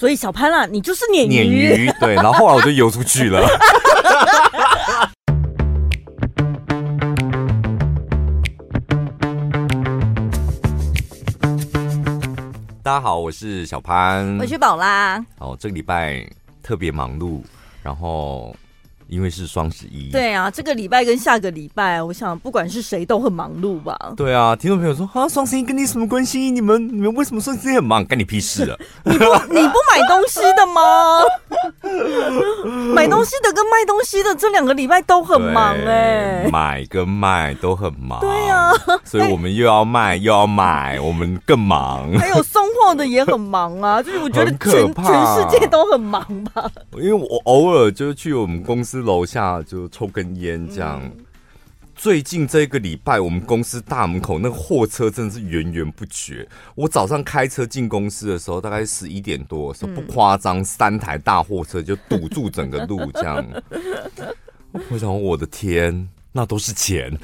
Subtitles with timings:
[0.00, 1.28] 所以小潘啊，你就是鲶鱼。
[1.28, 2.14] 鲶鱼，对。
[2.14, 3.46] 然后后来我就游出去了。
[12.82, 15.22] 大家好，我是小潘，我是宝拉。
[15.38, 16.26] 好，这个礼拜
[16.62, 17.42] 特别忙碌，
[17.82, 18.56] 然后。
[19.10, 24.14] 因为是双十一，对啊，这个礼拜跟下个礼拜，我想不管是谁都很忙碌吧。
[24.16, 26.50] 对啊，听众朋友说啊，双十一跟你什么关系？
[26.50, 28.04] 你们你们为什么双十一很忙？
[28.06, 28.78] 干你屁事啊！
[29.04, 31.20] 你不你不买东西的吗？
[32.94, 38.20] 买东西的跟卖东西的这两个礼拜都很忙哎、欸，买跟卖都很忙。
[38.20, 38.70] 对啊，
[39.04, 42.10] 所以我们又要卖又要买，我们更忙。
[42.16, 46.22] 还有送货的也很忙啊，就是我觉得全全世界都很忙
[46.54, 46.70] 吧。
[46.96, 49.00] 因为我偶尔就去我们公司。
[49.00, 51.00] 楼下就抽根烟，这样。
[51.02, 51.10] 嗯、
[52.02, 56.48] 最近这个礼拜，我们公司大门口那个货车真的是源源不绝。
[56.74, 63.46] 我早上开车进公司的时候，大概十一点多的时候，不夸张，三台大货车就堵住整个路，这样。
[64.88, 67.14] 我想，我的天，那都是钱。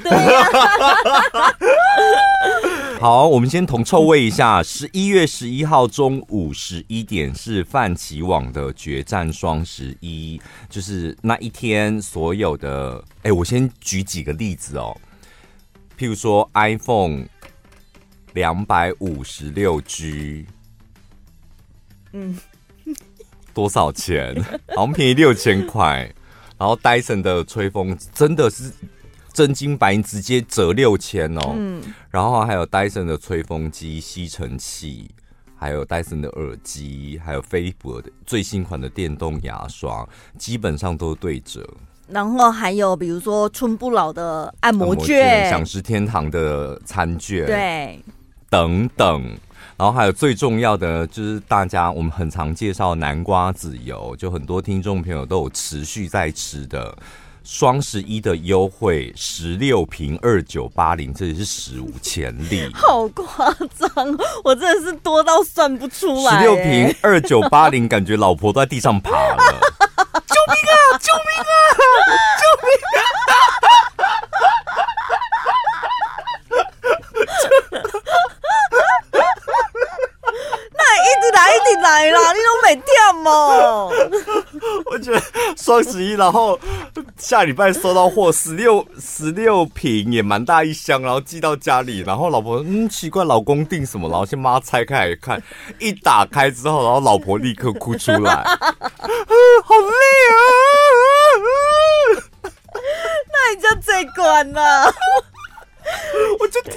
[3.07, 4.61] 好，我们先同臭味一下。
[4.65, 13.01] 十一月十一号中午十一点是泛奇网的决战双十一，就是那一天所有的。
[13.23, 14.97] 哎，我先举几个例子哦，
[15.97, 17.27] 譬如说 iPhone
[18.33, 20.45] 两百五十六 G，
[22.13, 22.37] 嗯，
[23.55, 24.35] 多少钱？
[24.75, 26.13] 好像便宜六千块。
[26.59, 28.73] 然后 Dyson 的吹风真的是。
[29.37, 35.11] 真金白银直接折六千哦，嗯，然后还有戴森的吹风机、吸尘器，
[35.55, 41.69] 还有戴森的耳机，还有飞利浦的最新款的电动牙刷，基本上都对折。
[42.09, 48.01] 然后还有比如说春不老的按摩券、享食天堂的餐券，对，
[48.49, 49.23] 等等。
[49.77, 56.97] 然后还有最重要的就是大家我们很常介绍南瓜籽油，就很多听众朋友都有持续在吃的。
[57.49, 64.19] 双十一的优惠，十六瓶二九八零，这也是史无前例， 好夸张！
[64.43, 66.39] 我真的是多到算不出来。
[66.39, 69.37] 十六瓶二九八零，感觉老婆都在地上爬了。
[70.27, 70.99] 救命啊！
[70.99, 71.47] 救命啊！
[72.43, 72.69] 救命
[72.99, 72.99] 啊！
[80.73, 82.33] 那一直来，一直来啦！
[82.33, 82.91] 你都没跳
[83.23, 83.31] 吗？
[84.91, 85.23] 我觉得
[85.57, 86.59] 双十一，然后。
[87.19, 94.09] 下礼拜收到货，十六十六瓶也蛮大一箱，然后寄到家里，然后老婆嗯奇怪，老公订什么？
[94.11, 95.43] 然后先把它拆开来看，
[95.79, 98.45] 一打开之后，然后老婆立刻哭出来，啊、
[99.65, 99.89] 好累
[100.31, 100.39] 啊！
[103.33, 104.85] 那你就最管了，
[106.39, 106.77] 我就跳呗，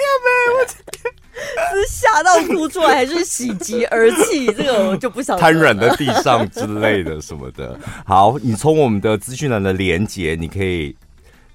[0.58, 1.12] 我就跳。
[1.72, 4.48] 是吓到哭出来，还是喜极而泣？
[4.54, 5.42] 这个我就不晓得。
[5.42, 7.78] 瘫软在地上之类的什么的。
[8.06, 10.96] 好，你从我们的资讯栏的连接，你可以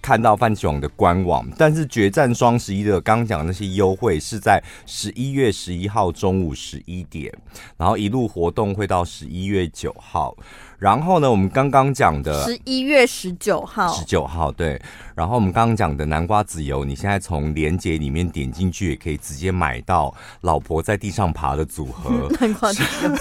[0.05, 1.49] 看到泛奇网的官网。
[1.57, 7.33] 但是决战双十一的刚刚讲的那些优惠是在十一月十一号中午十一点，
[7.79, 10.37] 然后一路活动会到十一月九号。
[10.79, 14.79] 然后呢，我们刚刚讲的十一月十九号，十九号对。
[15.15, 22.29] 然后我们刚刚讲的南瓜籽油，你现在从链接里面点进去，也可以直接买到老婆在地上爬的组合。
[22.39, 23.15] 南瓜籽油，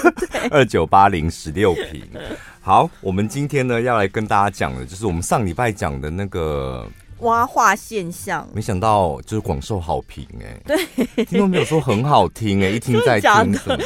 [0.51, 2.03] 二九八零十六瓶。
[2.65, 6.87] 好，我们今天呢要来跟大家讲的，就是我们上礼拜讲的那个
[7.19, 8.47] 挖化现象。
[8.53, 13.83] 没想到就是广受好评哎、欸，对，听众朋友说很好听哎、欸， 一听再听什么的。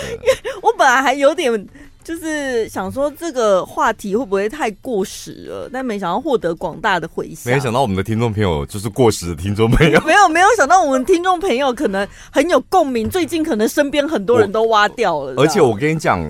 [0.62, 1.68] 我本来还有点。
[2.04, 5.70] 就是想说这个话题会不会太过时了？
[5.74, 7.54] 但没想到获得广大的回响。
[7.54, 10.00] 没想到我们的听众朋友就是过时的听众朋友。
[10.06, 13.10] 没有 没有想到我们听众朋友可能很有共鸣。
[13.10, 15.34] 最近可能身边很多人都挖掉了。
[15.44, 16.26] 而且我跟你讲，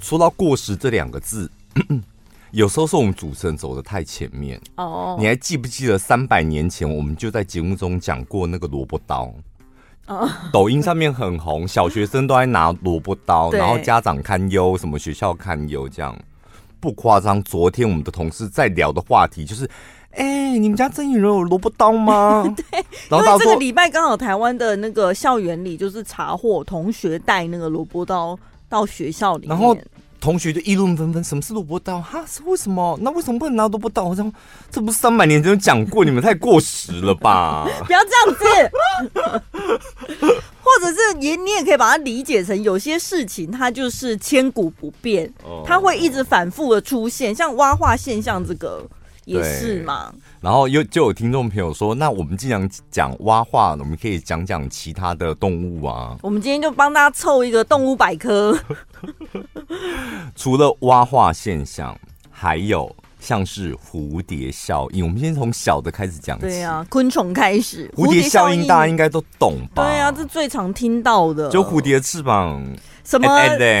[0.00, 1.48] 说到过时这两个字
[2.52, 4.60] 有时候是我们主持人走的太前面。
[4.76, 9.32] 哦，你还记不记得三百年前我们就在节目中讲过那个萝卜刀？
[10.52, 16.14] 抖音上面很红，小学生都在拿萝卜刀，然后家长堪忧，什么学校堪忧，这样
[16.78, 17.42] 不夸张。
[17.42, 19.64] 昨天我们的同事在聊的话题就是，
[20.10, 22.42] 哎、欸，你们家曾有人有萝卜刀吗？
[22.54, 28.38] 对，然后这个礼拜刚好台湾的那个校园里就是查获同学带那个萝卜刀
[28.68, 29.74] 到学校里面，然后。
[30.22, 32.00] 同学就议论纷纷，什么是萝卜刀？
[32.00, 32.96] 哈，是为什么？
[33.02, 34.04] 那为什么不能拿萝卜刀？
[34.04, 34.32] 我想，
[34.70, 37.66] 这不是三百年前就讲过，你们太过时了吧？
[37.84, 38.44] 不要这样子，
[40.62, 45.28] 或者是也你也可以把它理解成，有些事情它就是千古不变，
[45.66, 48.86] 它会一直反复的出现，像挖化现象这个。
[49.24, 50.12] 也是嘛。
[50.42, 56.18] 然后又就有听众朋友说，那我们既然讲蛙化，我们可以讲讲其他的动物啊。
[56.20, 58.58] 我们今天就帮大家凑一个动物百科。
[60.34, 61.96] 除了蛙化现象，
[62.28, 62.94] 还有。
[63.20, 66.42] 像是蝴蝶效应，我们先从小的开始讲起。
[66.42, 67.88] 对啊，昆虫开始。
[67.96, 69.84] 蝴蝶效应大家应该都懂吧？
[69.84, 71.48] 对啊，这最常听到的。
[71.48, 72.60] 就蝴蝶翅膀，
[73.04, 73.28] 什么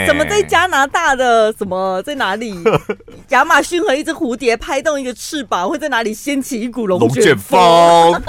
[0.06, 2.54] 什么在加拿大的什么在哪里？
[3.30, 7.58] 亚马逊和一只蝴蝶拍动一个翅膀，会在哪里掀起一股龙卷风？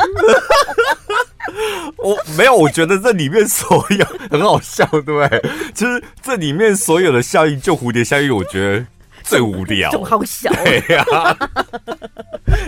[1.98, 5.42] 我没有，我觉得这里面所有很好笑，对不对？
[5.74, 8.86] 就是这里面所有的效应，就蝴蝶效应，我觉得。
[9.26, 11.06] 最无聊，就好小，对呀，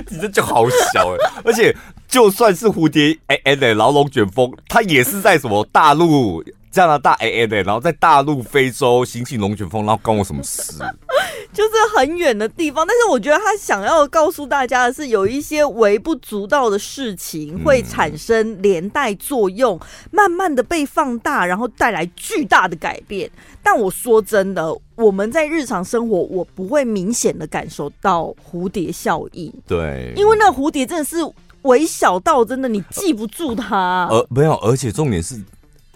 [0.07, 1.17] 你这就好小哎！
[1.43, 1.75] 而且
[2.07, 6.41] 就算是蝴蝶哎哎的，然后龙卷风，它也是在什么大陆
[6.75, 10.73] 加拿大哎哎的，然后在大陆非洲行起龙卷风，然后关我什么事？
[11.53, 19.79] 就是很远的地方，但是我觉得他想要告诉大家的是，有一些微不足道的事情会产生连带作用，
[20.11, 23.31] 慢慢的被放大，然后带来巨大的改变。
[23.63, 29.49] 但我说真的，我们在日常生活，我不会明显的感受到蝴蝶效应。
[29.65, 31.15] 对，因为那蝴蝶真的是
[31.61, 34.09] 微小到真的你记不住它。
[34.11, 35.41] 呃，没有，而且重点是。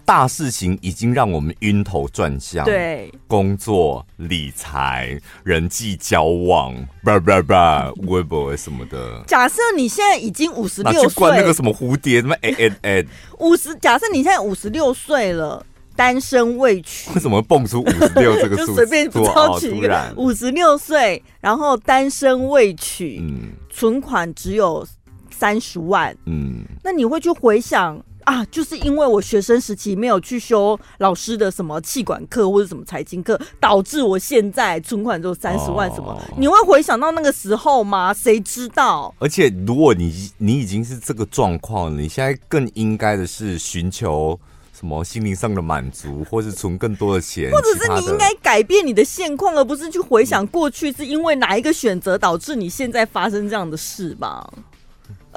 [0.10, 6.74] 大事情已经让我们晕头转向，对，工作、理财、人际交往，
[7.04, 9.24] 叭叭叭，微博什么的。
[9.28, 13.06] 假设你现在已经五十六岁，去关那个什么蝴蝶，什么哎哎哎，
[13.38, 15.64] 五十，假设你现在五十六岁了，
[15.96, 18.68] 单身未娶，为什么蹦出五十六这个 数字？
[18.68, 24.84] 就随便不超取一个五十六岁，然后单身未娶，嗯，存款只有
[25.30, 28.04] 三十万，嗯，那你会去回想？
[28.30, 35.90] 啊，就是因为我学生时期没有去修老师的什么气管课或者什么财经课，导致我现在存款只有三十万。
[35.90, 36.12] 什么？
[36.12, 38.14] 哦、你会回想到那个时候吗？
[38.14, 39.12] 谁知道？
[39.18, 44.40] 而且，如果你你已经是这个状况，你现在更应该的是寻求
[44.80, 54.48] 什么心灵上的满足，或是存更多的钱，或者是你应该改变你的现况，而不是去回想过去是因为哪一个选择导致你现在发生这样的事吧？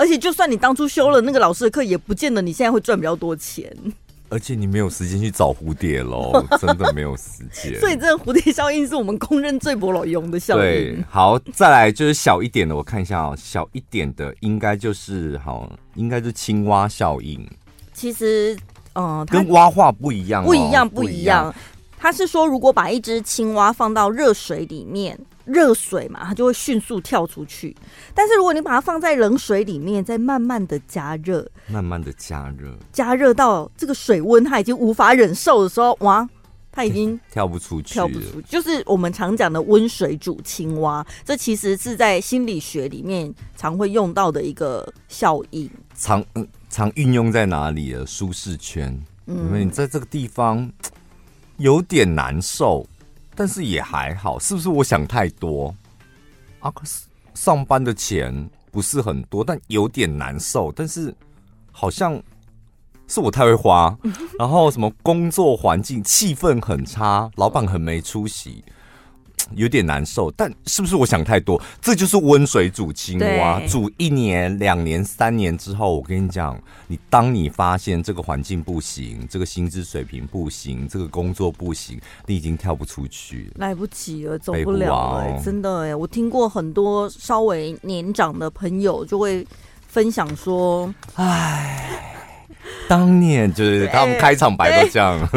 [0.02, 3.72] 而且，就算你当初修了那个老师的课，也不见得你现在会赚比较多钱。
[4.30, 7.78] 而且，你没有时间去找蝴蝶喽， 真的没有时间。
[7.78, 10.60] 所以，这个蝴蝶效应是我们公认最不老用的效应。
[10.60, 17.48] 对，好，再来就是小一点的，我看一下哦，小一点的应该就是好，应该是青蛙效应。
[17.94, 18.56] 其实，
[18.94, 21.54] 嗯、呃，跟蛙化不一样、哦，不一样，不一样。
[21.96, 25.16] 他是说，如果把一只青蛙放到热水里面。
[25.44, 27.76] 热水嘛，它就会迅速跳出去。
[28.14, 36.28] 但是如果你把它放在冷水里面，再慢慢的加热，慢慢的加热，加热到这个水温它已经无法忍受的时候，哇，
[36.70, 41.06] 它已经 跳不出去，跳不出去，就是我们常讲的温水煮青蛙。
[41.24, 45.70] 这其实是在心理学里面常会用到的一个效应。
[45.94, 46.24] 常
[46.70, 48.98] 常运用在哪里的舒适圈？
[49.26, 50.70] 嗯，因为你在这个地方
[51.58, 52.86] 有点难受。
[53.34, 55.74] 但是也还好，是不是我想太多
[56.60, 56.70] 啊？
[56.70, 60.70] 可是上班的钱不是很多，但有点难受。
[60.72, 61.14] 但是
[61.70, 62.22] 好像
[63.08, 63.96] 是我太会花，
[64.38, 68.62] 然后什么工作环境气氛很差，老板很没出息。
[69.56, 71.60] 有点难受，但是不是我想太多？
[71.80, 85.94] 这就是温水煮青蛙，煮一年、两年、三年之后，我跟你讲，你当你发现这个环境不行，这个薪资水平不行，这个工作不行，你已经跳不出去了，来不及了，走不了了，真的哎！
[85.94, 89.46] 我听过很多稍微年长的朋友就会
[89.86, 92.00] 分享说，哎，
[92.88, 95.28] 当年就是他们开场白都这样。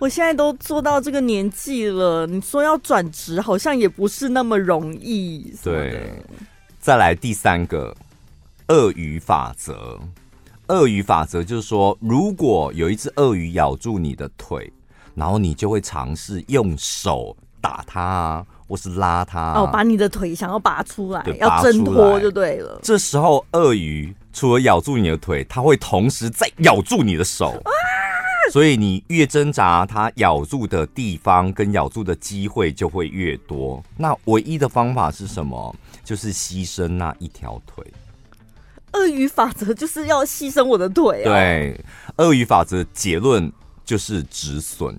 [0.00, 5.54] 我现在都做到这个年纪了，你说要转职，好像也不是那么容易。
[5.62, 6.10] 对，
[6.80, 7.94] 再来第三个
[8.68, 10.00] 鳄鱼法则。
[10.68, 14.72] 鳄鱼法则就是说，如果有一只鳄鱼咬住你的腿，
[15.14, 19.52] 然后你就会尝试用手打它，或是拉它。
[19.52, 22.80] 哦，把你的腿想要拔出来，要挣脱就对了。
[22.82, 27.50] 这时候，鳄鱼除了咬住你的腿，它会同时再咬住你的手。
[27.64, 27.70] 啊
[28.52, 33.82] 所以你越挣扎，它咬住的地方跟咬住的机会就会越多。
[33.96, 35.74] 那唯一的方法是什么？
[36.04, 37.84] 就是牺牲那一条腿。
[38.92, 41.30] 鳄鱼法则就是要牺牲我的腿啊。
[41.30, 41.80] 对，
[42.16, 43.52] 鳄鱼法则结论
[43.84, 44.98] 就是止损，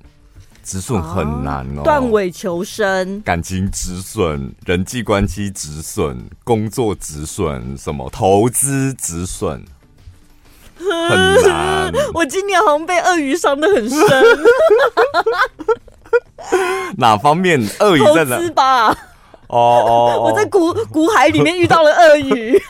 [0.64, 1.84] 止损很难哦。
[1.84, 9.62] 断尾求生，感情止损，人际关系止损，工作止损，什么投资止损。
[10.82, 14.00] 很难， 我今年好像被鳄鱼伤的很深。
[16.98, 17.60] 哪方面？
[17.80, 18.38] 鳄鱼在哪？
[19.48, 22.62] 哦哦，我在古古海里面遇到了鳄鱼。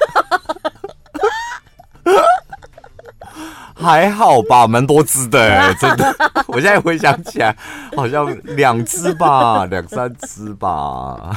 [3.75, 6.13] 还好吧，蛮多只的哎，真的。
[6.48, 7.56] 我现在回想起来，
[7.96, 11.32] 好像两只吧，两三只吧。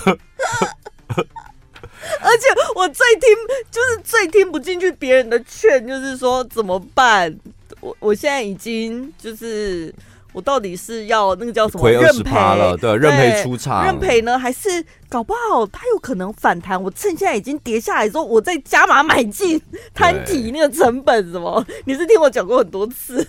[2.20, 3.28] 而且我最听，
[3.70, 7.34] 就是最听不进去别人的劝，就是说怎么办？
[7.80, 9.94] 我我现在已经就是。
[10.34, 12.76] 我到底是要那个叫什么亏二十趴了？
[12.76, 14.36] 对，认赔出场，认赔呢？
[14.36, 16.82] 还是搞不好它有可能反弹？
[16.82, 19.62] 我趁现在已经跌下来之后，我再加码买进
[19.94, 21.64] 摊提那个成本什么？
[21.86, 23.24] 你是听我讲过很多次？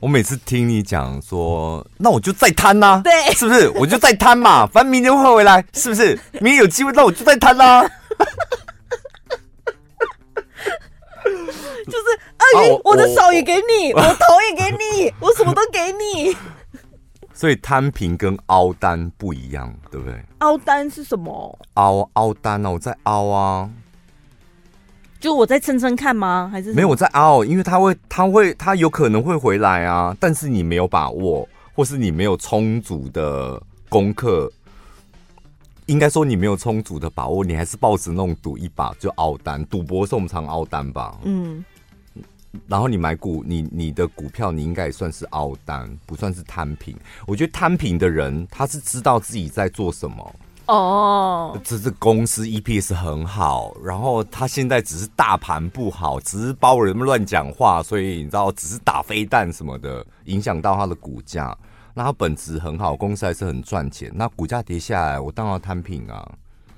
[0.00, 3.68] 我每次听你讲说，那我就再摊呐，对，是不是？
[3.70, 6.18] 我就再摊嘛， 反正明年会回来，是不是？
[6.34, 7.82] 明年有机会，那我就再摊啦。
[11.86, 11.98] 就是
[12.56, 16.36] 鳄鱼，我的手也给你，我头也给你，我什么都给你。
[17.32, 20.18] 所以摊平跟凹单不一样，对不对？
[20.38, 21.58] 凹单是什么？
[21.74, 23.68] 凹凹单啊，我在凹啊。
[25.18, 26.48] 就我在撑撑看吗？
[26.52, 27.44] 还是没有我在凹？
[27.44, 30.16] 因为他会，他会，他有可能会回来啊。
[30.20, 34.50] 但是你没有把握，或是你没有充足的功课。
[35.86, 39.64] 应该说你没有充足的把握，你还是抱着那种赌一把就凹单。
[39.66, 41.16] 赌博是我们常凹单吧？
[41.22, 41.64] 嗯。
[42.66, 46.96] 然后你买股，你你的股票你应该也算是凹单，不算是摊平。
[47.26, 50.34] 我觉得摊平的人他是知道自己在做什么
[50.66, 51.58] 哦。
[51.64, 61.56] 这是公司 EPS 很好，然后他现在只是大盘不好，只是包人们乱讲话，所以你知道，只是打飞弹什么的，影响到他的股价。
[61.98, 64.12] 那它本质很好，公司还是很赚钱。
[64.14, 66.30] 那股价跌下来，我当然要摊平啊。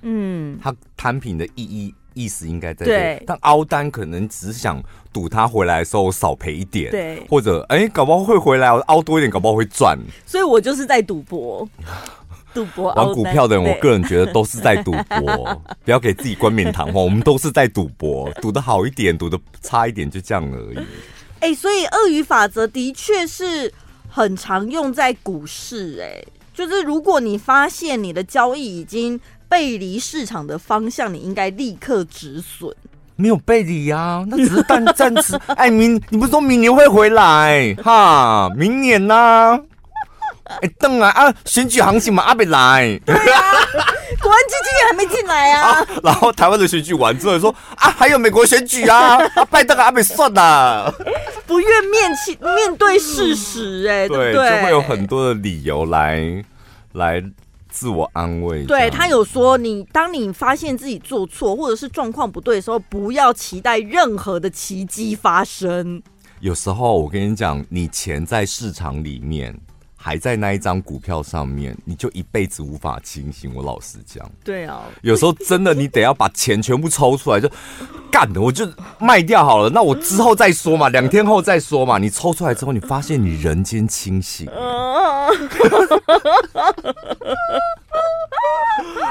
[0.02, 3.24] 嗯，它摊平的意义意思应该在这里。
[3.26, 4.80] 但凹单可能只想
[5.12, 6.92] 赌它回来的时候少赔一点。
[6.92, 9.98] 对，或者哎、欸，搞不好会回来，我凹多一点，搞不好会赚。
[10.24, 11.68] 所以我就是在赌博，
[12.58, 12.92] 赌博。
[12.94, 15.62] 玩股票的人，我个人觉得都是在赌博。
[15.84, 20.78] 不要给自己冠冕堂皇，我们都是在赌博，赌的好一点，赌的差一点，就这样而已。
[21.40, 23.72] 哎、欸，所以鳄鱼法则的确是。
[24.10, 26.24] 很常用在股市，哎，
[26.54, 32.74] 就是如果你发现你的交易已经背离市场的方向，你应该立刻止损。
[33.16, 35.38] 没有背离啊，那只是暂暂时。
[35.56, 38.48] 哎，明你不是说明年会回来哈？
[38.56, 39.60] 明年呢、啊？
[40.62, 41.34] 哎，等啊啊！
[41.44, 43.00] 选举行情嘛，阿没来。
[43.04, 43.52] 对啊，
[44.20, 45.86] 国安基金也还没进来啊，啊。
[46.02, 50.92] 然后台湾的选举完之后说啊，还有美国选举啊，啊拜登阿没算了。
[51.46, 56.44] 不愿面起面对事实，哎，对，对，就会有很多的理由来
[56.92, 57.22] 来
[57.70, 58.64] 自我安慰。
[58.64, 66.02] 对，他有说，你当你发现自己做错或者是状况不对的时候，不要期待任何的奇迹发生。
[66.40, 69.58] 有时候我跟你讲，你钱在市场里面。
[70.08, 73.54] 还在那一张股票上面，你就一辈子无法清醒。
[73.54, 77.46] 我老实讲，对啊，有时候真的你得要把钱全部抽出来，就
[78.10, 78.66] 干的，我就
[78.98, 79.68] 卖掉好了。
[79.68, 81.98] 那我之后再说嘛， 两天后再说嘛。
[81.98, 84.48] 你抽出来之后，你发现你人间清醒。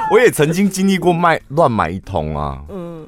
[0.09, 2.63] 我也曾经经历过卖乱买一通啊。
[2.69, 3.07] 嗯。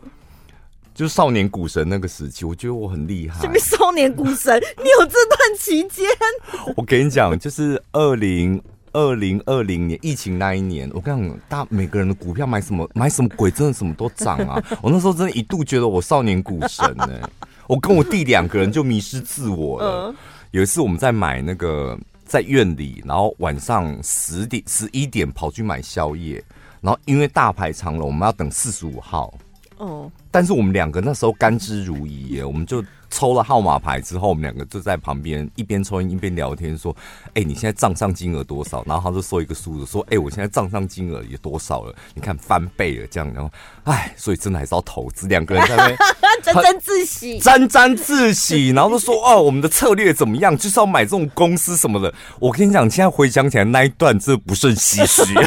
[1.00, 3.40] 就是少年股神那个时期，我觉得我很厉害。
[3.40, 4.62] 什么少年股神？
[4.84, 6.06] 你有这段期间？
[6.76, 14.62] 我跟你讲，就是二零二零二零年疫情那一年，我跟你讲，大每个人的股票买什么买什么鬼，真的什么都涨啊！
[14.84, 17.30] 我那时候真的一度觉得我少年股神呢、欸。
[17.66, 20.14] 我跟我弟两个人就迷失自我了。
[20.52, 26.44] 有一次我们在买那个在院里，然后晚上十点十一点跑去买宵夜，
[26.82, 29.34] 然后因为大排长龙，我们要等四十五号。
[29.78, 30.12] 哦。
[30.32, 36.96] 但是我们两个那时候甘之如饴耶，我们就抽了号码牌之后，我们两个就在旁边一边抽烟一边聊天，说
[37.34, 41.96] ：“哎、欸，你现在账上金额多少？”然后他就说一个数字，说：“哎、欸，我现在账上金额也多少了？
[42.14, 43.50] 你看翻倍了，这样。”然后，
[43.86, 45.28] 哎，所以真的还是要投资。
[45.28, 45.98] 两个人在那边
[46.44, 50.56] 沾沾自喜， 沾沾自喜，然后就说：“哦，我们的策略怎么样？
[50.56, 55.42] 就是要买这种公司什么的。”我跟你讲，现在回想起来那一段，真的不胜唏嘘，还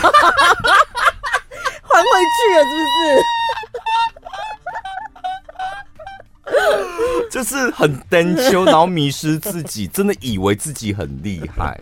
[2.00, 3.22] 回去了，是不是？
[7.30, 11.80] 就是很单秋，然后迷失自己，真的以为自己很厉害。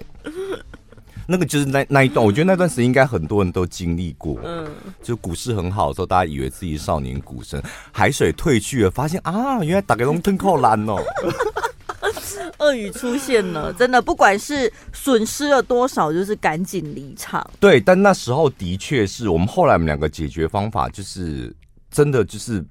[1.27, 4.37] 那个就是那那一段，我觉得那段时间应该很多人都经历过。
[4.45, 4.67] 嗯，
[5.01, 10.97] 就股市很好的时候，大家以为自己少年股神，海水退去了，发现啊，原来打开龙吞扣篮哦。
[12.59, 17.49] 鳄鱼出现了，真的，不管是损失了多少，就是赶紧离场。
[17.61, 21.55] 对，但那时候的确是我们后来我们两个解决方法，就是
[21.91, 22.65] 真的就是。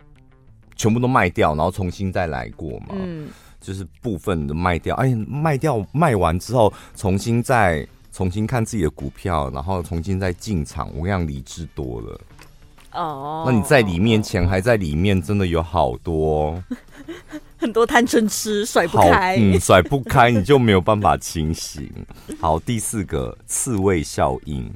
[0.79, 2.88] 全部都卖掉，然后重新再来过嘛。
[2.93, 3.27] 嗯，
[3.59, 12.21] 就是部分的卖掉，哎，卖掉卖完之后，重新再重新看自己的股票，然后重新再进场，我跟你讲理智多了。
[12.93, 16.63] 哦，那你在里面钱还在里面，真的有好多
[17.59, 21.91] 很多贪嗔痴甩不开，嗯，甩不开你就没有办法清醒。
[22.39, 24.74] 好，第四个刺猬效应。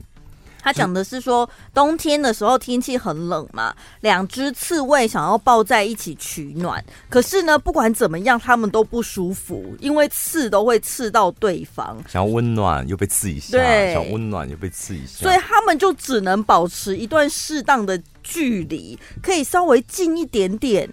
[0.64, 12.02] 他讲的是说，冬天的时候天气很冷嘛，两只刺猬想要抱在一起取暖，可是呢，不管怎么样，他们都不舒服，因为刺都会刺到对方。
[12.08, 20.90] 想要温暖又被刺一下，对，想温暖又被刺一下，所以他们就只能保持一段适当的距离，可以稍微近一点点，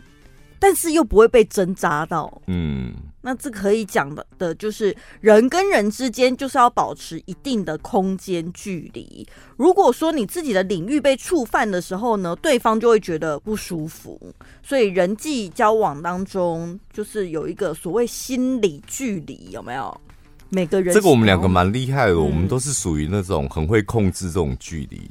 [0.58, 2.42] 但是又不会被针扎到。
[2.48, 2.92] 嗯。
[3.22, 9.26] 那这可以讲的的就是人跟人之间就是要保持一定的空间距离。
[9.56, 14.18] 如果说你自己的领域被触犯的时候呢，对方就会觉得不舒服。
[14.62, 20.00] 所以人际交往当中就是有一个所谓心理距离，有没有？
[20.48, 25.08] 每个人这个我们两个蛮厉害的，嗯、我们都是属于那种很会控制这种距离。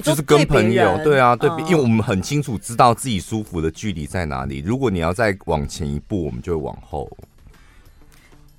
[0.00, 4.62] 就是跟朋友，对啊，对，因为我们很清楚知道自己舒服的距离在哪里。
[4.64, 7.10] 如果你要再往前一步，我们就会往后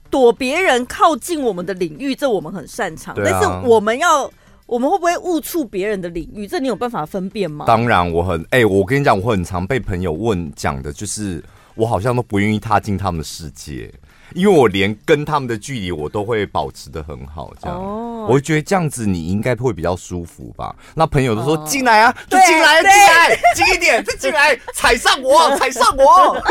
[0.10, 3.14] 躲别人靠近我们的领域，这我们很擅长。
[3.18, 4.32] 但是我们要，
[4.66, 6.48] 我们会不会误触别人的领域？
[6.48, 7.66] 这你有办法分辨吗？
[7.66, 11.44] 当然，我很哎，我跟你讲，我很常被朋友问讲的，就是
[11.76, 13.94] 我好像都不愿意踏进他们的世界。
[14.34, 18.30] 因为我连跟他们的距离我都会保持的很好，这样，oh.
[18.30, 20.76] 我觉得这样子你应该会比较舒服吧。
[20.94, 21.88] 那朋友都说进、oh.
[21.88, 26.38] 来啊，就进来，进来，近一点，再进来，踩上我， 踩上我。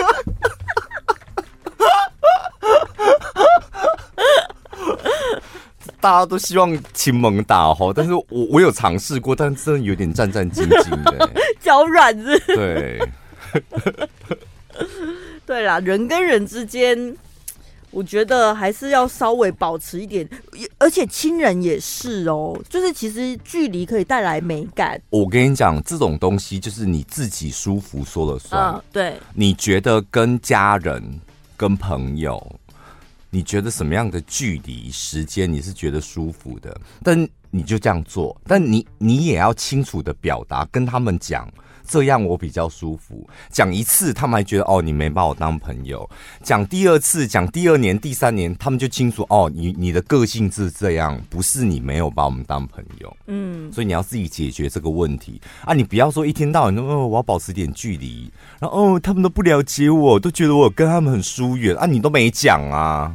[6.00, 11.30] 大家都希望亲蒙打吼，但是我我有尝试过，但真的有点战战兢兢的，
[11.61, 12.38] 脚软子。
[12.47, 13.00] 对，
[15.45, 17.16] 对啦，人跟人之间。
[17.90, 20.28] 我觉得还是要稍微保持一点，
[20.78, 25.00] 而且亲人也是哦，就是其实距离可以带来美感。
[25.10, 28.74] 我跟你讲，这种东西就是你自己舒服说了算。
[28.74, 29.18] 嗯，对。
[29.32, 31.02] 你觉得跟家人、
[31.56, 32.44] 跟朋友，
[33.30, 36.78] 你觉得什么样的距离、时间你是觉得舒服的？
[37.02, 41.48] 但你就这样做，但你你也要清楚的表达，跟他们讲。
[41.86, 43.28] 这样我比较舒服。
[43.50, 46.08] 讲一次，他们还觉得哦，你没把我当朋友。
[46.42, 53.16] 讲第二次，讲第二年、第三年，他们就清楚哦，你你的个性是这样，不是你没有把我们当朋友。
[53.26, 55.72] 嗯，所以你要自己解决这个问题啊！
[55.72, 61.86] 你不要说一天到晚都哦，我要保持点距离，然后哦，他们都不了解我，都觉得我跟他们很疏远啊！
[61.86, 63.14] 你都没讲啊。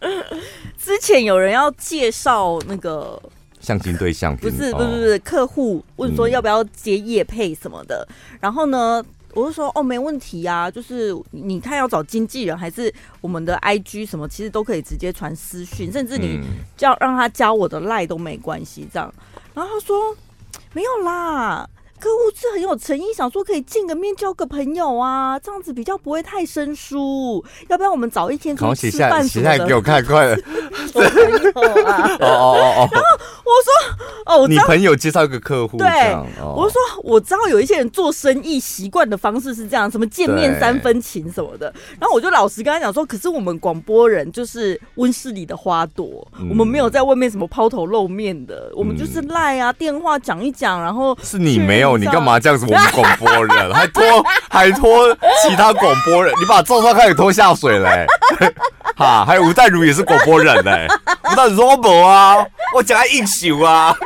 [0.78, 3.20] 之前有人要介绍那个。
[3.62, 16.40] 相亲对象不是不是不是客户问说要不要接业配什么的，嗯、然后呢，我就说哦没问题啊，就是你看要找经纪人还是我们的 IG 什么，其实都可以直接传私讯，甚至你
[16.76, 19.14] 叫让他加我的赖都没关系这样。
[19.54, 20.14] 然后他说
[20.72, 21.68] 没有啦。
[22.02, 27.44] 客户是很有诚意，想说可以见个面交个朋友啊，这样子比较不会太生疏。
[27.68, 29.28] 要不要我们早一天可以吃饭什么的？
[29.28, 30.36] 写下来给我看， 快了。
[30.94, 32.88] 我朋友啊， 哦哦哦哦。
[32.90, 33.06] 然后
[33.44, 35.86] 我说，哦，我你朋友介绍一个客户，对，
[36.40, 41.72] 我说我知道有一些人做生意习惯的方式是这样，什么见面三分情什么的。
[42.00, 51.91] 然后我就老实跟他讲说，可是我们广播人就是温室里的花朵，我们没有在外面什么抛头露面的，我们就是赖啊，电话讲一讲，然后是你没有。
[51.96, 52.66] 你干嘛这样子？
[52.66, 54.02] 我们广播人还拖
[54.48, 58.06] 还拖其他广播人，你把赵少康也拖下水嘞！
[58.96, 60.88] 哈，还有吴淡如也是广播人嘞。
[61.30, 63.96] 吴淡如说我没啊，我讲他应酬啊。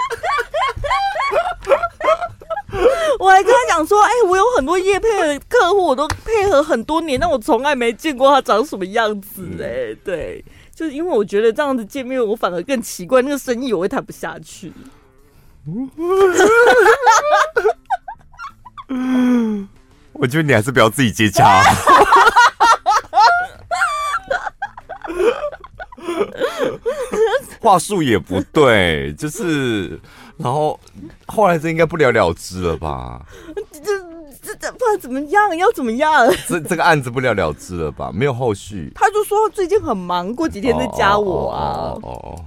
[3.19, 9.95] 我还跟他讲说，哎、欸，我有很多业配的客户，我都配合很多年，但我从来没见过他长什么样子哎。
[10.05, 10.45] 对，
[10.75, 14.73] 就是因为我觉得这样子见面，我反而更奇怪，那个生意我会谈不下去。
[20.13, 21.63] 我觉得你还是不要自己接洽。
[27.61, 30.01] 话术也不对，就是，
[30.37, 30.79] 然后
[31.27, 33.21] 后来这应该不了了之了吧？
[33.73, 33.81] 这
[34.41, 35.57] 这这不然怎么样？
[35.57, 36.33] 要怎么样？
[36.47, 38.13] 这这个案子不了了之了吧？
[38.15, 38.93] 没有后续。
[38.95, 41.99] 他就说最近很忙，过几天再加我啊。
[42.03, 42.39] 哦，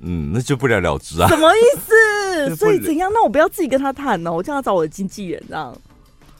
[0.00, 1.28] 嗯，那就不了了之啊？
[1.28, 2.56] 什么意思？
[2.56, 3.10] 所以怎样？
[3.12, 4.32] 那我不要自己跟他谈呢？
[4.32, 5.76] 我叫他找我的经纪人这样。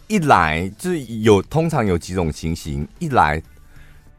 [0.09, 2.87] 一来就是有，通常有几种情形。
[2.99, 3.41] 一来，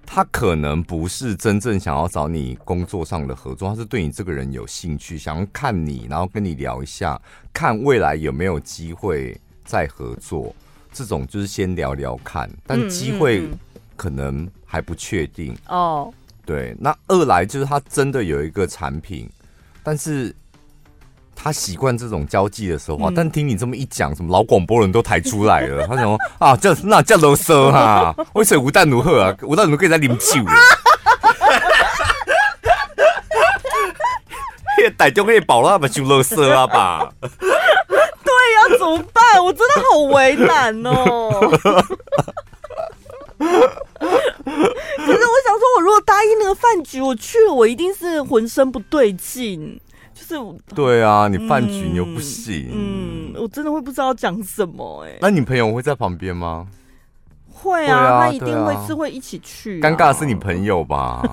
[0.05, 7.19] 他可能不是真正想要找你工作上的合作，他是对你这个人有兴趣，想要看你，然后跟你聊一下，
[7.51, 10.55] 看未来有没有机会再合作。
[10.93, 13.49] 这种就是先聊聊看，但机会
[13.95, 16.13] 可能还不确定哦。
[16.51, 19.29] 对，那二来就是他真的有一个产品，
[19.83, 20.35] 但是
[21.33, 23.05] 他习惯这种交际的时候啊。
[23.07, 29.33] 嗯、但听你这么一讲，什么老广播人都抬出来了，他讲啊，这那叫啰嗦哈，为什么吴淡如喝啊？
[29.43, 30.43] 吴淡如可以在饮酒。
[34.97, 37.09] 逮就可以保了， 不就乐色了吧？
[37.21, 37.47] 对呀、
[38.65, 39.41] 啊，怎么办？
[39.41, 41.29] 我真的好为难哦。
[43.37, 43.47] 可
[45.07, 49.79] 是我想说，我如果答应那个饭局，我去了，我一定是浑身不对劲。
[50.13, 50.35] 就是
[50.75, 55.17] 对啊，你饭局你又不行，嗯，我真的会不知道讲什么哎、欸。
[55.21, 56.67] 那你朋友会在旁边吗？
[57.49, 59.87] 会啊，啊他一定会是会一起去、啊。
[59.87, 61.23] 尴尬的是你朋友吧？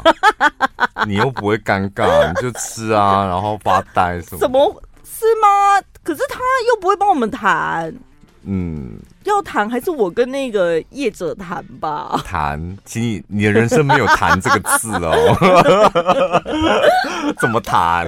[1.06, 4.38] 你又不会尴尬，你就吃啊，然后发呆什么？
[4.38, 5.82] 怎么是吗？
[6.02, 7.92] 可是他又不会帮我们谈。
[8.44, 12.20] 嗯，要谈还是我跟那个业者谈吧？
[12.24, 15.12] 谈，请你，你的人生没有“谈”这个字哦。
[17.40, 18.06] 怎么谈？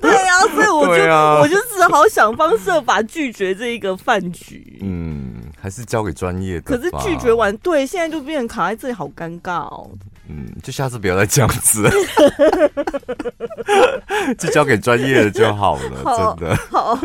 [0.00, 4.78] 对啊，所以我就、啊、我就只好想方设法拒绝这一个饭局。
[4.82, 6.62] 嗯，还是交给专业的。
[6.62, 9.90] 可是拒绝完，对，现在就变成卡在这里，好尴尬哦。
[10.26, 11.86] 嗯，就下次不要再这样子，
[14.38, 16.56] 就交给专业的就好了，好真的。
[16.70, 16.98] 好。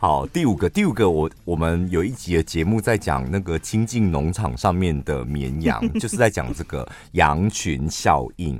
[0.00, 8.58] 好，第五个，第五个我，我我们有一集的节目在讲那个清境农场上面的绵羊， 就是在讲这个羊群效应。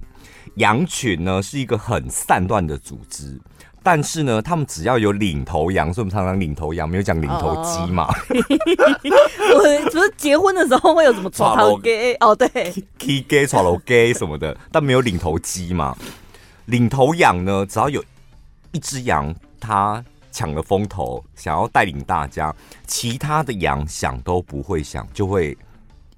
[0.56, 3.40] 羊群呢是一个很散乱的组织，
[3.82, 8.06] 但是呢，他们只要有领头羊，所以我们常常领头羊，没有讲领头鸡嘛。
[8.28, 12.48] 我 只是结婚的时候会有什么草头鸡哦，对
[12.98, 15.96] ，K G 抓头鸡什么的，但没有领头鸡嘛。
[16.66, 18.04] 领头羊呢，只要有
[18.72, 20.04] 一只羊，它。
[20.30, 22.54] 抢了风头，想要带领大家，
[22.86, 25.56] 其他的羊想都不会想，就会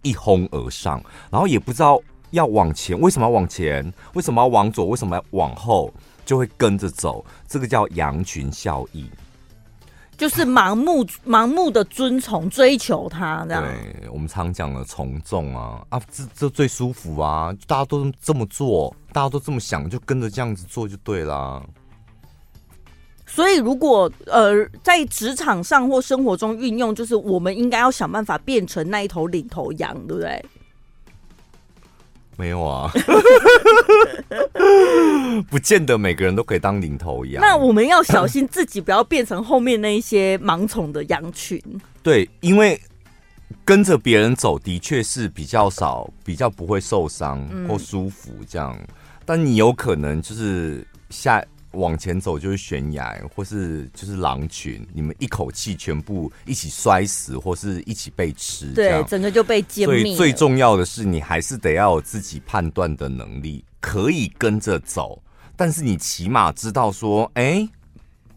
[0.03, 3.93] 一哄而上，然后也不知道要往前，为什么要往前？
[4.15, 4.87] 为什么要往左？
[4.87, 5.93] 为什么要往后？
[6.25, 9.11] 就会跟着走，这个叫羊群效应，
[10.17, 13.65] 就是盲目、盲目的遵从、追求它这样。
[13.65, 21.61] 对，我们常讲的从众啊啊，这这最舒服啊，大家都这么做，大家都这么想，就跟着这样子做就对了。
[23.35, 30.45] 所以，如果呃在职场上或生活中运用，就是我们应该要想办法变成那一头领头羊，对不对？
[32.37, 32.93] 没有啊，
[35.49, 37.41] 不见得每个人都可以当领头羊。
[37.41, 41.59] 那我们要小心自己不要变成后面那一些盲从的羊群。
[42.03, 42.79] 对，因为
[43.65, 48.77] 跟着别人走的确是比较少，比较不会受伤或舒服这样。
[48.79, 48.89] 嗯、
[49.25, 51.43] 但你有可能就是下。
[51.73, 59.87] 往前走就是悬崖，或是就是狼群，你们一口气全部一起摔死，或是一起被吃，对，整个就被歼灭。
[59.87, 65.23] 所以最重要的是，你还是得要有自己判断的能力，可以跟着走，
[65.57, 67.69] 但是你起码知道说，哎、欸，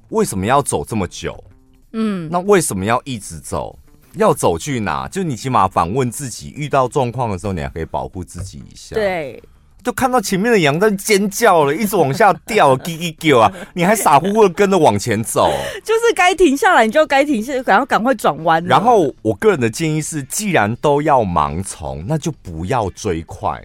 [0.10, 1.44] 为什么要走这么久？
[1.92, 3.78] 嗯，那为什么要一直走？
[4.16, 5.08] 要走去哪？
[5.10, 8.96] 就你起码反问自己，遇到状况的时候，你还可以保护自己一下。
[8.96, 9.42] 对。
[9.86, 13.52] 就看到前面的羊在尖叫了，一直往下掉，叽叽叫啊！
[13.76, 15.52] 你还傻乎乎的跟着往前走，
[15.84, 18.66] 就是该停下来你就该停下来，然后赶快转弯。
[18.66, 23.64] 然后我个人的建议是，既然都要盲从，那就不要追快，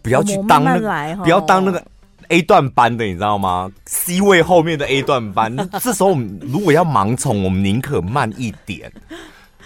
[0.00, 1.84] 不要去当那个，慢慢不要当那个
[2.28, 8.90] A 段班的，你知道吗？C 位后面的 A 段班，这时候我们如果要盲从，我们宁可慢一点。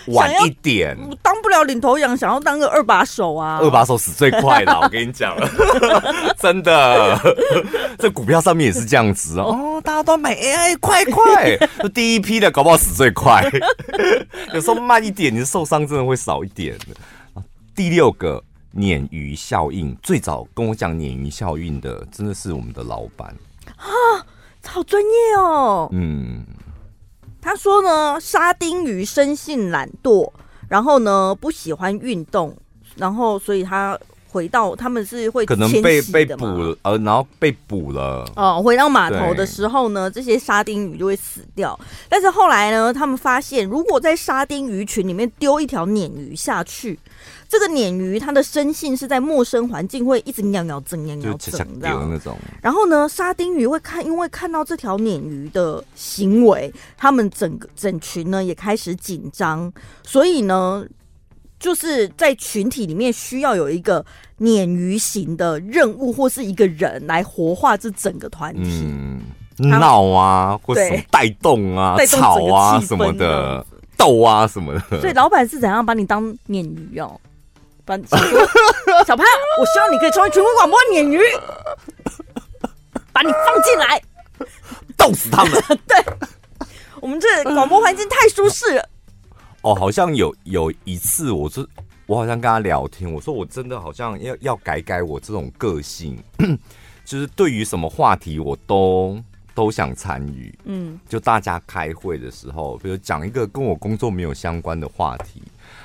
[0.09, 3.59] 晚一点，当不了领头羊，想要当个二把手啊！
[3.63, 5.35] 二把手死最快了， 我跟你讲，
[6.39, 7.19] 真的，
[7.99, 9.45] 这股票上面也是这样子哦。
[9.45, 11.57] 哦，大家都买 AI，快快！
[11.81, 13.43] 就第一批的搞不好死最快，
[14.53, 16.77] 有时候慢一点，你的受伤真的会少一点。
[17.75, 18.43] 第六个
[18.77, 23.35] 鲶鱼效应，最早跟我讲鲶鱼效应的，真的是我们的老板
[23.77, 23.89] 啊，
[24.67, 25.89] 好专业哦。
[25.93, 26.45] 嗯。
[27.45, 30.33] 他说呢，沙丁鱼生性懒惰，
[30.67, 32.57] 然后呢不喜欢运动，
[32.97, 33.99] 然后所以他
[34.31, 36.47] 回到他们是会可能被被捕
[36.83, 38.63] 呃，然后被捕了哦。
[38.65, 41.79] 回到码头的时候呢，这些沙丁鱼就会死掉。
[42.09, 46.99] 但是后来呢，他们发现如果在沙丁鱼群里面丢一条鲶鱼下去。
[47.55, 52.37] 这个鲶鱼它的生性是在陌生环境会一直尿尿整尿尿整这样那种。
[52.61, 59.73] 然后呢，沙丁鱼会看，因为看到这条鲶鱼的行为，他们整个整群呢也开始紧张。
[60.03, 60.85] 所以呢，
[61.61, 64.05] 就是在群体里面需要有一个
[64.41, 68.83] 鲶鱼型的任务或是一个人来活化这整个团体，
[69.59, 73.65] 嗯，闹啊，或者带动啊，吵啊什么的，
[73.97, 75.01] 斗啊什么的。
[75.01, 77.21] 所以老板是怎样把你当鲶鱼哦？
[77.85, 79.27] 把小潘，
[79.59, 81.21] 我希望你可以成为全国广播鲶鱼，
[83.13, 84.01] 把你放进来，
[84.97, 85.53] 冻死他们。
[85.87, 86.03] 对，
[87.01, 88.89] 我们这广播环境太舒适了。
[89.63, 91.67] 哦，好像有有一次，我是
[92.07, 96.19] 我好像跟他聊天，我说我真的好像要要改改我这种个性，
[97.05, 99.19] 就是对于什么话题我都
[99.55, 100.59] 都想参与。
[100.65, 105.43] 嗯，就大家开会的时候，比如讲一个跟我工作没有相关的话题，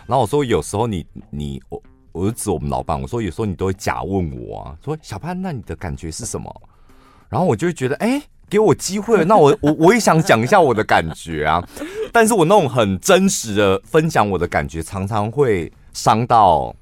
[0.10, 6.54] 然后我说有时候你你我我就指我们老板，我说有时候你都会假问我啊，说小潘，那你的感觉是什么？
[7.30, 8.24] 然后我就会觉得，哎、欸。
[8.50, 11.64] 给我机会，那我我我也想讲一下我的感觉啊，
[12.12, 16.76] 但是我那种很真实的分享我的感觉，常常会伤到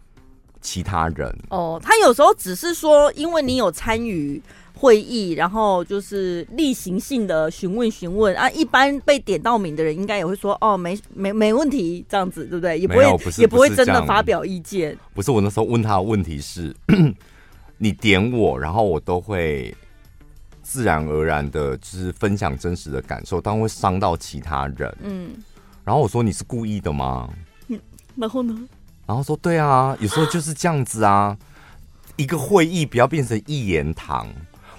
[0.61, 1.37] 其他人。
[1.49, 4.41] 哦，他有时候只是说，因为你有参与
[4.77, 12.79] 会议，然后就是例行性的询问询问啊，一般被点到名的人应该也会说，哦，没没没问题，这样子对不对？
[12.79, 14.97] 也不会不也不会真的发表意见。
[15.13, 16.75] 不是，我那时候问他的问题是，
[17.77, 19.75] 你点我，然后我都会。
[20.69, 24.97] 自然而然的，就是分享真实的感受，但会伤到其他人。
[25.01, 25.29] 嗯，
[25.85, 27.29] 然后我说，你是故意的吗？
[27.69, 27.79] 嗯，
[28.17, 28.53] 然后呢？
[29.05, 31.37] 然后说对啊，有时候就是这样子啊。
[32.17, 34.27] 一个会议不要变成一言堂，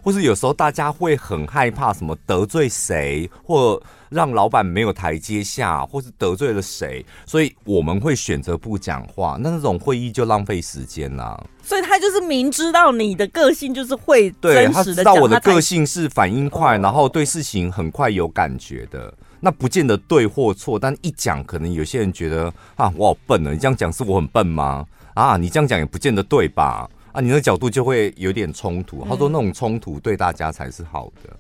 [0.09, 9.37] 或是有时候大家会很害怕什么得罪谁，或让老板没有台阶下，或是得罪了谁，所以我们会选择不讲话。
[9.39, 11.39] 那那种会议就浪费时间啦。
[11.63, 19.13] 所以他就是明知道你的个性就是会真实的讲，对，他知道我的个性是反应快，然后对事情很快有感觉的。
[19.41, 23.53] 那不见得对或错，但一讲可能有些人觉得啊，我好笨呢。
[23.53, 24.87] 你这样讲是我很笨吗？
[25.13, 26.89] 啊，你这样讲也不见得对吧？
[27.19, 29.05] 啊，你的角度就会有点冲突。
[29.09, 31.31] 他说那种冲突对大家才是好的。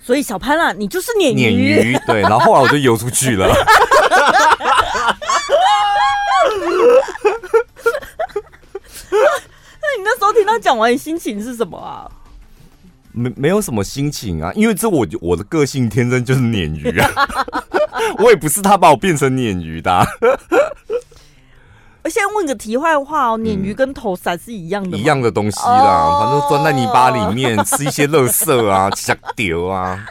[0.00, 1.74] 所以小潘啊，你就是鲶鱼。
[1.74, 3.48] 鲶鱼对，然后后来我就游出去了。
[9.10, 12.08] 那你那时候听他讲完，心情是什么啊？
[13.10, 17.10] 没没有什么心情啊，因为这我我的个性天生就是鲶鱼啊，
[18.22, 20.06] 我也不是他把我变成鲶鱼的啊。
[22.04, 24.98] 我现在问个题外话哦，鲶鱼跟头伞是一样的吗？
[24.98, 30.06] 一样的东西啦，反正钻在泥巴里面吃一些垃圾啊， 吃丢啊。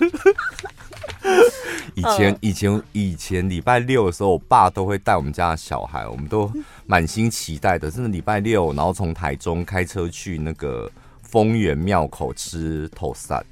[1.94, 6.50] 以前以前以前礼拜六的时候，我爸都会带我们家的小孩，我们都
[6.86, 7.90] 满心期待的。
[7.90, 10.90] 真的礼拜六，然后从台中开车去那个
[11.22, 13.44] 丰原庙口吃土萨。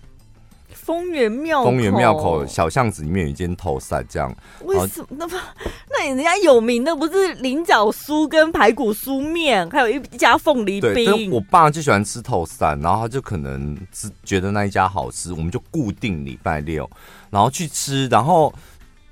[0.85, 4.31] 丰原庙丰原庙口小巷子里面有一间头散，这样。
[4.65, 5.41] 为什么那么？
[5.91, 11.31] 那人家有名的不是菱角酥跟排骨酥面，还有一家凤梨冰。
[11.31, 16.89] 我爸就喜欢吃头散，然后他就可能是觉得那一家好吃，我们就固定礼拜六。
[17.31, 18.53] 然后去吃，然后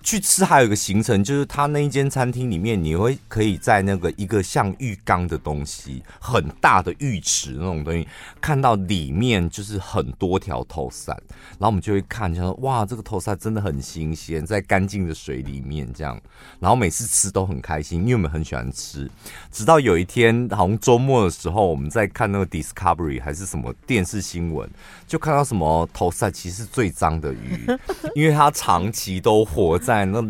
[0.02, 8.06] 去吃还有一个行程，就是他那一间餐厅里面，你会可以在那个一个像浴缸的东西，很大的浴池那种东西，
[8.40, 11.16] 看到里面就是很多条头伞，
[11.58, 16.20] 然后我们就会看，就说哇，这个头伞真的很新鲜，在干净的水里面这样，
[16.58, 19.08] 然后每次吃都很开心，因为我们很喜欢吃。
[19.50, 24.68] 直到有一天，好像周末的时候，我们在看那个 Discovery 还是什么电视新闻，
[25.06, 27.66] 就看到什么头伞其实是最脏的鱼。
[28.14, 30.22] 因为它长期都活在那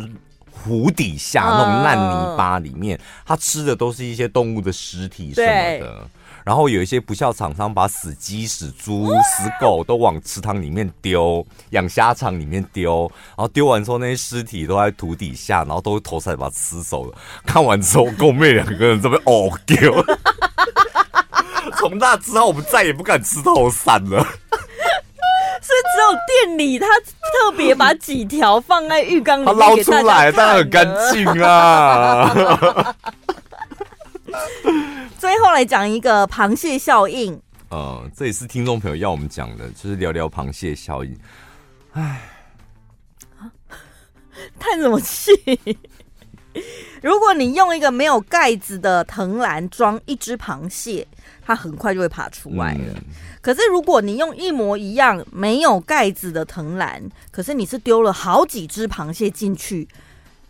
[0.51, 6.09] 湖底下那种烂泥巴里面，它吃的都是一些动物的尸体什么的。
[6.45, 17.17] 然后有一些不孝厂商把死鸡、死猪、死狗都往池塘里面丢，养虾场里面丢，然后丢完之后那些尸体都在土底下，然后都头塞把它吃走了。
[17.47, 20.05] 看完之后，跟我妹两个人这边哦丢。
[21.79, 24.27] 从那之后，我们再也不敢吃头伞了。
[25.63, 32.95] 是只有店里他特别把几条放在浴缸里面，他捞出来，当然很干净啊。
[35.19, 37.41] 最后来讲一个螃蟹效应。
[37.69, 41.17] 呃，这也是听众朋友要我们讲的，就是聊聊螃蟹效应。
[41.93, 42.21] 唉，
[44.59, 45.31] 叹什么气？
[47.03, 51.07] 如果你用一个没有盖子的藤篮装一只螃蟹，
[51.45, 52.85] 它很快就会爬出来了。
[52.97, 53.03] 嗯
[53.43, 59.89] 可是，如果你用一模一样没有盖子的藤篮，可是你是丢了好几只螃蟹进去，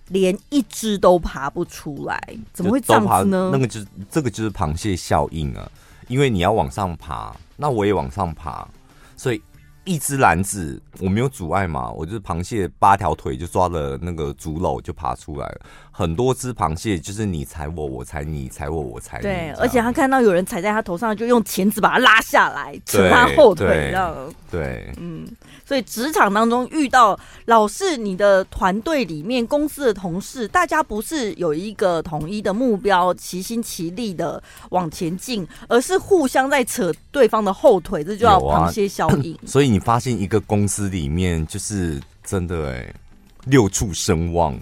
[0.08, 3.48] 连一只都爬不出来，怎么会这样子呢？
[3.50, 5.66] 那个就是这个就是螃蟹效应啊，
[6.06, 8.68] 因为你要往上爬，那我也往上爬，
[9.16, 9.40] 所以
[9.84, 15.60] 一只篮子，我没有阻碍嘛，我就是螃蟹八条腿就抓了那个竹篓就爬出来了。
[15.94, 19.22] 很多只螃蟹就是你踩我，我踩你，踩我，我踩你。
[19.22, 24.34] 对，而且他看到有人踩在他头上，就用钳子把他拉下来，扯他后腿，这样。
[24.50, 25.28] 对，嗯。
[25.64, 39.34] 所以职场当中遇到老是你的团队里面公司的同事，大家不是有一个统一的目标，齐心齐力的往前进，而是互相在扯对方的后腿，这就叫螃蟹效应。
[39.34, 42.94] 啊、 所以你发现一个公司里面就是真的哎、欸，
[43.46, 44.58] 六畜生旺，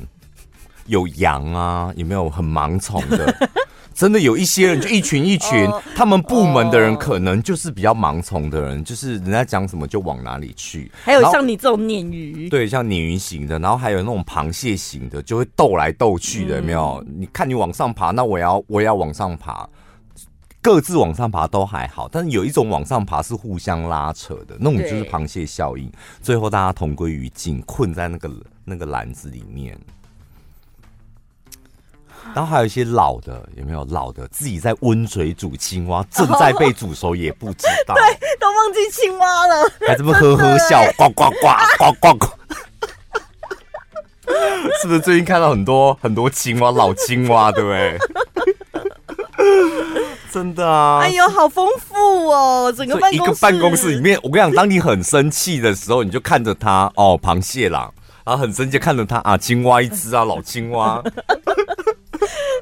[0.87, 3.35] 有羊啊，有没有很盲从的？
[3.93, 10.91] 真的有一些人，就一群一群，哦、他们部门的人可能就是比较盲从的人，就是人家讲什么就往哪里去。
[11.03, 17.05] 还有像你这种鲶鱼，对，像鲶鱼型的，然后还有那种螃蟹型的，就会斗来斗去的，有没有？
[17.07, 19.69] 嗯、你看你往上爬，那我也要我也要往上爬，
[20.63, 28.31] 各自往上爬都还好，但是有一种往上爬是互相拉扯的，那种就是螃蟹效应，最后大家同归于尽，困在那个
[28.65, 29.79] 那个篮子里面。
[32.35, 38.03] 然后还有一些老的，有没有老的自己在温水煮青蛙，正在被煮熟也不知道， 对，
[38.39, 42.27] 都忘记青蛙了，还这么呵呵笑，呱呱呱呱呱呱，
[44.81, 47.99] 是不是最近看到很多很多青蛙，老青蛙，对不对？
[50.33, 51.01] 真的啊！
[51.01, 57.91] 哎呦，好丰富哦，整个办公室，一个办公室里面，我跟你讲，当你很生气的时候，你就看着它，哦，螃蟹啦，
[58.25, 61.03] 然后很生气看着它啊，青蛙一只啊，老青蛙。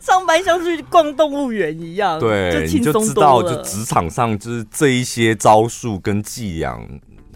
[0.00, 6.80] 上班像是去逛动物园一样，对，就你就知道，就职场上就是这一些招数跟伎俩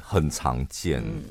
[0.01, 1.23] 很常见，嗯、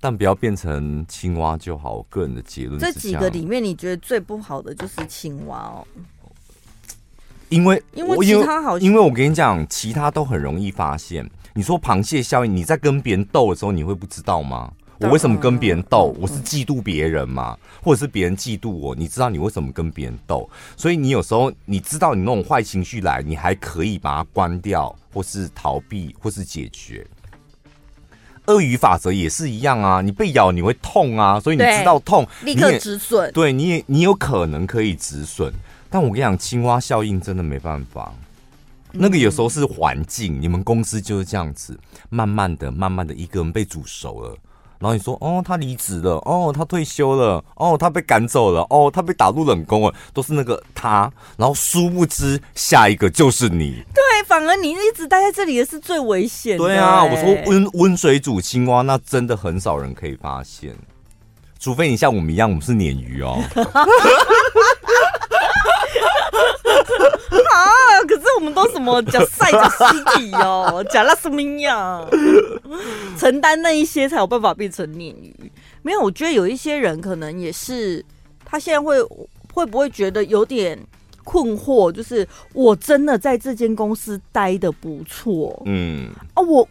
[0.00, 1.94] 但不要变成青蛙就好。
[1.94, 5.86] 我个人的结论，这几个里面，你觉得最不好的就是青蛙哦？
[7.48, 11.28] 因为因为其他好，因为我跟你讲，其他都很容易发现。
[11.54, 14.70] 你说螃蟹效应，你在跟别人斗的时候，你会不知道吗？
[15.00, 16.14] 我为什么跟别人斗？
[16.20, 18.94] 我是嫉妒别人嘛，或者是别人嫉妒我？
[18.94, 20.48] 你知道你为什么跟别人斗？
[20.76, 27.06] 所以你有时候你知道你那种坏情绪来，你还可以把它关掉，或是逃避，或是解决。
[28.46, 33.30] 鳄鱼法则也是一样啊，你被咬你会痛啊，所以你知道痛，立刻止损。
[33.32, 35.52] 对，你也你有可能可以止损，
[35.90, 38.12] 但我跟你讲，青蛙效应真的没办法。
[38.90, 44.36] 那个有时候是环境，你们公司就是这样子，慢慢的、慢慢的，一个人被煮熟了。
[44.78, 51.12] 然后你说哦，他离职了，哦，他退休了，哦，他被赶走了，哦，他被打入冷宫了，都是那个他。
[51.36, 53.82] 然后殊不知下一个就是你。
[53.92, 56.64] 对，反而你一直待在这里的是最危险的。
[56.64, 60.74] 对啊，我说温温水煮青蛙，那真的很少人可以发现，
[61.58, 63.42] 除非你像我们一样，我们是鲶鱼哦。
[67.48, 67.66] 啊！
[68.06, 69.84] 可是我们都什么讲赛叫尸
[70.16, 72.00] 体哦，讲拉斯米亚，
[73.18, 75.34] 承担那一些才有办法变成鲶鱼。
[75.82, 78.04] 没有，我觉得有一些人可能也是，
[78.44, 79.02] 他现在会
[79.52, 80.78] 会不会觉得有点
[81.24, 81.90] 困惑？
[81.90, 86.66] 就是我真的在这间公司待的不错，嗯啊，我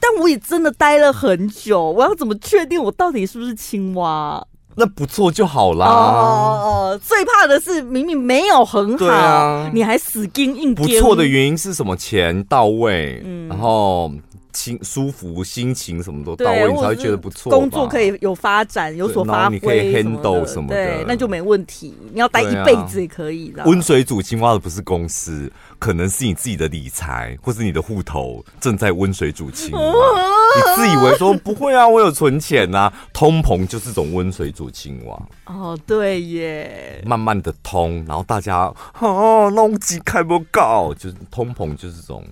[0.00, 4.42] 但我也真的待了很久，我要怎么确定我到底是不是青蛙？
[4.74, 5.86] 那不错就好啦。
[5.86, 10.74] 哦哦，最怕的是明明没有很好，你还死盯硬。
[10.74, 11.96] 不错的原因是什么？
[11.96, 14.10] 钱到位，嗯，然后。
[14.52, 17.50] 心舒服，心情什么都到位，你才会觉得不错。
[17.50, 21.94] 工作可以有发展，有所发挥，你可以 handle 什么的，对，那就没问题。
[22.12, 23.52] 你要待一辈子也可以。
[23.64, 29.80] 温水煮青蛙的不是公司，可能是你自己的理财，或是你的户头正在温水煮青蛙。
[29.80, 35.22] 你自以为说不会啊，我有存钱啊，通膨就是种温水煮青蛙。
[35.46, 42.22] 哦，对耶，慢慢的通，然后大家哦，弄几开不高，就是通膨就是种。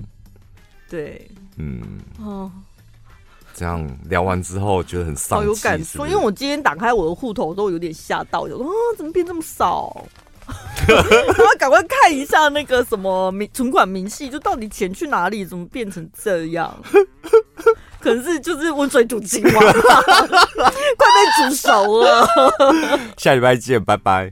[0.89, 1.31] 对。
[1.57, 1.81] 嗯
[2.23, 2.51] 哦，
[3.55, 6.07] 这样聊完之后觉得很丧，好有感触。
[6.07, 10.05] 因为我今天打开我的户头都有点吓到，有说 啊，怎么变这么少？
[10.89, 15.45] 我要赶快看一下那个什么明存款明细，就到底钱去哪里？
[15.45, 16.75] 怎么变成这样？
[18.01, 22.27] 可能是就是温水煮青蛙， 快被煮熟了。
[23.17, 24.29] 下礼拜见，拜拜。